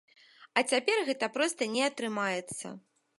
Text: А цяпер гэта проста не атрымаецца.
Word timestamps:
А 0.61 0.61
цяпер 0.71 1.03
гэта 1.09 1.29
проста 1.35 1.67
не 1.75 1.83
атрымаецца. 1.91 2.67